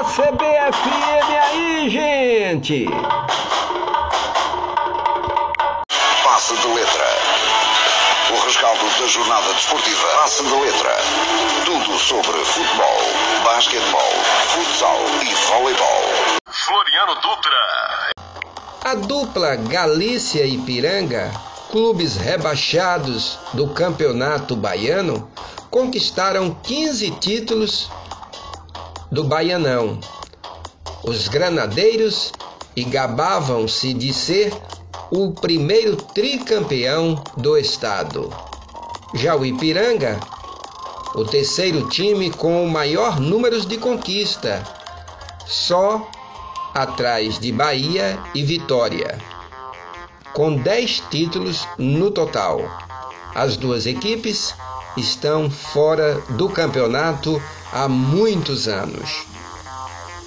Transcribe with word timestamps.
da 0.00 0.04
CBFM 0.04 1.28
aí, 1.42 1.90
gente! 1.90 2.86
Passe 6.24 6.56
de 6.56 6.68
letra. 6.68 7.06
O 8.30 8.46
rescaldo 8.46 8.80
da 8.98 9.06
jornada 9.06 9.52
desportiva. 9.52 10.08
Passe 10.22 10.42
de 10.42 10.54
letra. 10.54 10.96
Tudo 11.66 11.98
sobre 11.98 12.32
futebol, 12.46 13.44
basquetebol, 13.44 14.12
futsal 14.48 14.98
e 15.22 15.34
voleibol. 15.48 16.02
Floriano 16.48 17.14
Dutra. 17.16 18.12
A 18.82 18.94
dupla 18.94 19.56
Galícia 19.56 20.46
e 20.46 20.56
Piranga, 20.56 21.30
clubes 21.70 22.16
rebaixados 22.16 23.38
do 23.52 23.68
Campeonato 23.68 24.56
Baiano, 24.56 25.30
conquistaram 25.70 26.54
15 26.62 27.10
títulos 27.20 27.90
do 29.10 29.24
Baianão. 29.24 29.98
Os 31.02 31.28
granadeiros 31.28 32.32
e 32.76 32.84
gabavam-se 32.84 33.92
de 33.92 34.12
ser 34.12 34.52
o 35.10 35.32
primeiro 35.32 35.96
tricampeão 35.96 37.22
do 37.36 37.56
estado. 37.56 38.32
Já 39.14 39.34
o 39.34 39.44
Ipiranga, 39.44 40.20
o 41.14 41.24
terceiro 41.24 41.88
time 41.88 42.30
com 42.30 42.64
o 42.64 42.70
maior 42.70 43.18
número 43.18 43.60
de 43.66 43.76
conquista, 43.76 44.62
só 45.46 46.08
atrás 46.72 47.40
de 47.40 47.50
Bahia 47.50 48.18
e 48.32 48.44
Vitória, 48.44 49.18
com 50.32 50.54
10 50.54 51.02
títulos 51.10 51.66
no 51.76 52.12
total. 52.12 52.60
As 53.34 53.56
duas 53.56 53.86
equipes 53.86 54.54
estão 54.96 55.50
fora 55.50 56.20
do 56.30 56.48
campeonato 56.48 57.42
há 57.72 57.88
muitos 57.88 58.68
anos. 58.68 59.26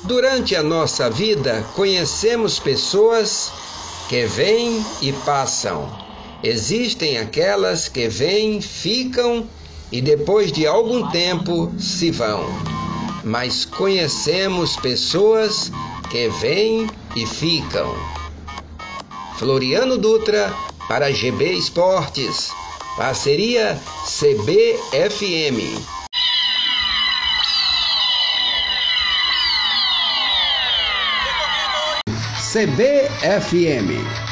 Durante 0.04 0.56
a 0.56 0.62
nossa 0.62 1.10
vida, 1.10 1.66
conhecemos 1.76 2.60
pessoas 2.60 3.52
que 4.10 4.26
vêm 4.26 4.86
e 5.02 5.14
passam. 5.14 5.90
Existem 6.44 7.18
aquelas 7.18 7.88
que 7.88 8.10
vêm, 8.10 8.60
ficam 8.60 9.48
e 9.92 10.02
depois 10.02 10.52
de 10.52 10.68
algum 10.68 11.10
tempo 11.10 11.72
se 11.80 12.12
vão. 12.12 12.44
Mas 13.24 13.64
conhecemos 13.64 14.76
pessoas 14.76 15.72
que 16.12 16.28
vêm 16.30 16.90
e 17.16 17.26
ficam. 17.26 17.96
Floriano 19.38 19.98
Dutra 19.98 20.54
para 20.88 21.12
GB 21.12 21.54
Esportes. 21.54 22.52
Parceria 22.98 23.80
CBFM. 24.06 25.93
CBFM 32.54 34.23